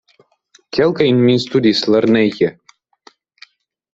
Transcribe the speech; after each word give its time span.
Kelkajn 0.77 1.19
mi 1.27 1.35
studis 1.43 1.83
lerneje. 1.95 2.49